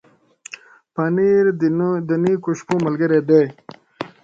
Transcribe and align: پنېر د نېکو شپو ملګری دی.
پنېر 0.93 1.45
د 2.09 2.09
نېکو 2.23 2.51
شپو 2.59 2.75
ملګری 2.85 3.19
دی. 3.29 3.43